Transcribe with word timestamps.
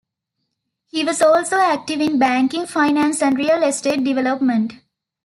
He 0.87 1.03
was 1.03 1.21
also 1.21 1.57
active 1.59 2.01
in 2.01 2.17
banking, 2.17 2.65
finance, 2.65 3.21
and 3.21 3.37
real 3.37 3.61
estate 3.61 4.03
development. 4.03 4.73